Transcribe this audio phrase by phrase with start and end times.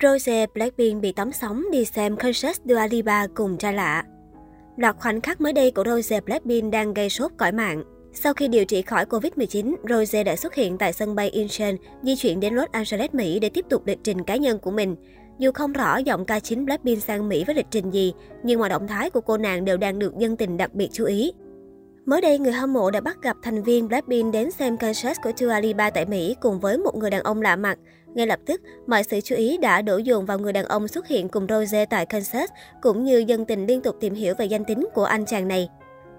[0.00, 4.04] Rose Blackpink bị tóm sóng đi xem concert Dua Lipa cùng trai lạ.
[4.76, 7.82] Loạt khoảnh khắc mới đây của Rose Blackpink đang gây sốt cõi mạng.
[8.12, 12.16] Sau khi điều trị khỏi Covid-19, Rose đã xuất hiện tại sân bay Incheon, di
[12.16, 14.96] chuyển đến Los Angeles, Mỹ để tiếp tục lịch trình cá nhân của mình.
[15.38, 18.12] Dù không rõ giọng ca chính Blackpink sang Mỹ với lịch trình gì,
[18.42, 21.04] nhưng mọi động thái của cô nàng đều đang được dân tình đặc biệt chú
[21.04, 21.32] ý.
[22.06, 25.30] Mới đây, người hâm mộ đã bắt gặp thành viên Blackpink đến xem concert của
[25.36, 27.78] Dua Lipa tại Mỹ cùng với một người đàn ông lạ mặt.
[28.14, 31.08] Ngay lập tức, mọi sự chú ý đã đổ dồn vào người đàn ông xuất
[31.08, 32.50] hiện cùng Rose tại concert,
[32.82, 35.68] cũng như dân tình liên tục tìm hiểu về danh tính của anh chàng này.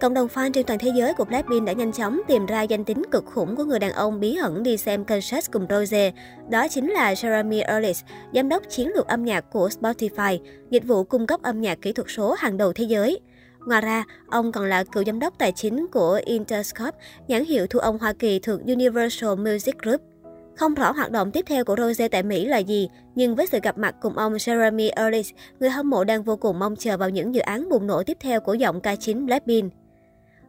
[0.00, 2.84] Cộng đồng fan trên toàn thế giới của Blackpink đã nhanh chóng tìm ra danh
[2.84, 6.12] tính cực khủng của người đàn ông bí ẩn đi xem concert cùng Rose.
[6.50, 8.02] Đó chính là Jeremy Ellis,
[8.34, 10.38] giám đốc chiến lược âm nhạc của Spotify,
[10.70, 13.20] dịch vụ cung cấp âm nhạc kỹ thuật số hàng đầu thế giới.
[13.66, 16.98] Ngoài ra, ông còn là cựu giám đốc tài chính của Interscope,
[17.28, 20.00] nhãn hiệu thu ông Hoa Kỳ thuộc Universal Music Group.
[20.56, 23.58] Không rõ hoạt động tiếp theo của Rose tại Mỹ là gì, nhưng với sự
[23.62, 25.26] gặp mặt cùng ông Jeremy Erlich,
[25.60, 28.16] người hâm mộ đang vô cùng mong chờ vào những dự án bùng nổ tiếp
[28.20, 29.72] theo của giọng ca chính Blackpink.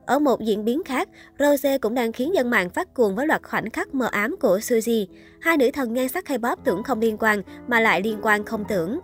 [0.05, 1.09] Ở một diễn biến khác,
[1.39, 4.57] Rose cũng đang khiến dân mạng phát cuồng với loạt khoảnh khắc mờ ám của
[4.57, 5.05] Suzy.
[5.41, 8.63] Hai nữ thần nhan sắc K-pop tưởng không liên quan, mà lại liên quan không
[8.67, 8.99] tưởng.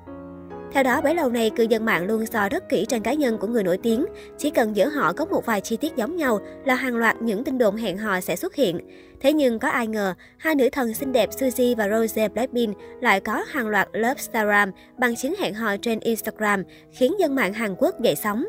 [0.74, 3.38] Theo đó, bấy lâu nay, cư dân mạng luôn so rất kỹ trang cá nhân
[3.38, 4.06] của người nổi tiếng.
[4.38, 7.44] Chỉ cần giữa họ có một vài chi tiết giống nhau là hàng loạt những
[7.44, 8.80] tin đồn hẹn hò sẽ xuất hiện.
[9.22, 13.20] Thế nhưng có ai ngờ, hai nữ thần xinh đẹp Suzy và Rose Blackpink lại
[13.20, 17.76] có hàng loạt love Instagram bằng chứng hẹn hò trên Instagram, khiến dân mạng Hàn
[17.78, 18.46] Quốc dậy sóng.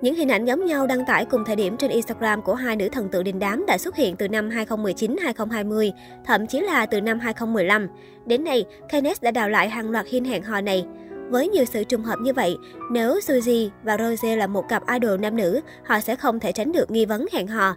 [0.00, 2.88] Những hình ảnh giống nhau đăng tải cùng thời điểm trên Instagram của hai nữ
[2.88, 5.92] thần tự đình đám đã xuất hiện từ năm 2019-2020,
[6.26, 7.88] thậm chí là từ năm 2015.
[8.26, 10.84] Đến nay, Kenneth đã đào lại hàng loạt hình hẹn hò này.
[11.30, 12.56] Với nhiều sự trùng hợp như vậy,
[12.90, 16.72] nếu Suzy và Rose là một cặp idol nam nữ, họ sẽ không thể tránh
[16.72, 17.74] được nghi vấn hẹn hò.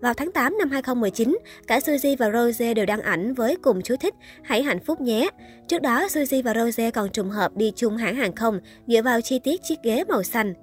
[0.00, 3.96] Vào tháng 8 năm 2019, cả Suzy và Rose đều đăng ảnh với cùng chú
[3.96, 5.28] thích Hãy hạnh phúc nhé.
[5.68, 9.20] Trước đó, Suzy và Rose còn trùng hợp đi chung hãng hàng không dựa vào
[9.20, 10.54] chi tiết chiếc ghế màu xanh.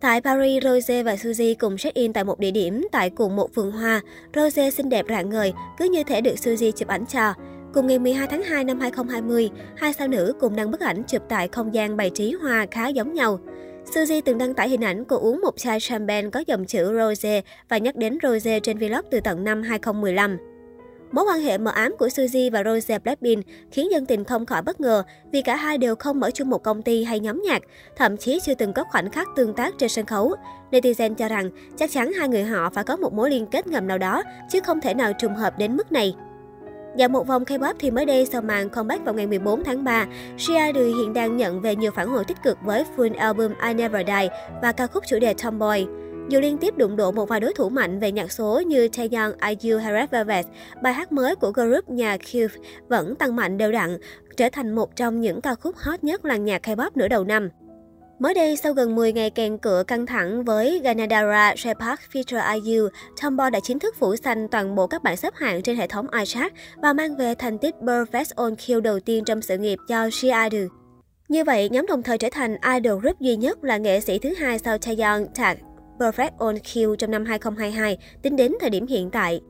[0.00, 3.70] Tại Paris, Rose và Suzy cùng check-in tại một địa điểm tại cùng một vườn
[3.72, 4.00] hoa.
[4.34, 7.34] Rose xinh đẹp rạng ngời, cứ như thể được Suzy chụp ảnh cho.
[7.74, 11.22] Cùng ngày 12 tháng 2 năm 2020, hai sao nữ cùng đăng bức ảnh chụp
[11.28, 13.38] tại không gian bày trí hoa khá giống nhau.
[13.84, 17.42] Suzy từng đăng tải hình ảnh cô uống một chai champagne có dòng chữ Rose
[17.68, 20.38] và nhắc đến Rose trên vlog từ tận năm 2015.
[21.12, 24.62] Mối quan hệ mờ ám của Suzy và Rose Blackpink khiến dân tình không khỏi
[24.62, 25.02] bất ngờ
[25.32, 27.62] vì cả hai đều không mở chung một công ty hay nhóm nhạc,
[27.96, 30.34] thậm chí chưa từng có khoảnh khắc tương tác trên sân khấu.
[30.70, 33.88] Netizen cho rằng chắc chắn hai người họ phải có một mối liên kết ngầm
[33.88, 36.14] nào đó, chứ không thể nào trùng hợp đến mức này.
[36.96, 40.06] Dạo một vòng K-pop thì mới đây sau màn comeback vào ngày 14 tháng 3,
[40.38, 44.06] Shia hiện đang nhận về nhiều phản hồi tích cực với full album I Never
[44.06, 44.28] Die
[44.62, 45.86] và ca khúc chủ đề Tomboy.
[46.28, 49.32] Dù liên tiếp đụng độ một vài đối thủ mạnh về nhạc số như Taeyang,
[49.60, 50.46] IU hay Red Velvet,
[50.82, 52.54] bài hát mới của group nhà Cube
[52.88, 53.98] vẫn tăng mạnh đều đặn,
[54.36, 57.48] trở thành một trong những ca khúc hot nhất làng nhạc K-pop nửa đầu năm.
[58.20, 62.88] Mới đây, sau gần 10 ngày kèn cửa căng thẳng với Ganadara, Jay feature IU,
[63.22, 66.06] Tomboy đã chính thức phủ xanh toàn bộ các bảng xếp hạng trên hệ thống
[66.10, 70.10] iChart và mang về thành tích Perfect on Kill đầu tiên trong sự nghiệp cho
[70.10, 70.66] She Idol.
[71.28, 74.34] Như vậy, nhóm đồng thời trở thành idol group duy nhất là nghệ sĩ thứ
[74.34, 75.56] hai sau Taeyong tag
[75.98, 79.40] Perfect on Kill trong năm 2022, tính đến thời điểm hiện tại.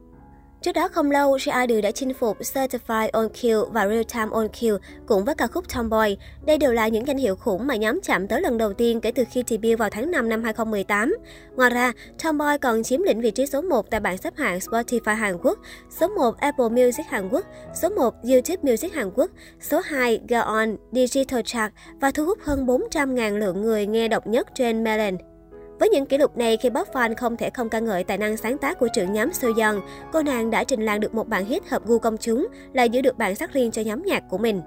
[0.63, 4.49] Trước đó không lâu, She đã chinh phục Certified on Kill và Real Time on
[4.49, 4.75] Kill
[5.07, 6.17] cùng với ca khúc Tomboy.
[6.47, 9.13] Đây đều là những danh hiệu khủng mà nhóm chạm tới lần đầu tiên kể
[9.13, 11.17] từ khi debut vào tháng 5 năm 2018.
[11.57, 11.93] Ngoài ra,
[12.25, 15.59] Tomboy còn chiếm lĩnh vị trí số 1 tại bảng xếp hạng Spotify Hàn Quốc,
[16.01, 17.47] số 1 Apple Music Hàn Quốc,
[17.83, 22.67] số 1 YouTube Music Hàn Quốc, số 2 Gaon Digital Chart và thu hút hơn
[22.67, 25.30] 400.000 lượng người nghe độc nhất trên Melon.
[25.81, 28.37] Với những kỷ lục này, khi Pop Fan không thể không ca ngợi tài năng
[28.37, 29.75] sáng tác của trưởng nhóm Soyeon,
[30.13, 33.01] cô nàng đã trình làng được một bản hit hợp gu công chúng, lại giữ
[33.01, 34.63] được bản sắc riêng cho nhóm nhạc của mình.